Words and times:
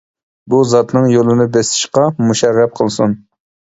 بۇ 0.53 0.61
زاتنىڭ 0.71 1.05
يولىنى 1.17 1.47
بېسىشقا 1.59 2.09
مۇشەررەپ 2.19 2.79
قىلسۇن! 2.83 3.19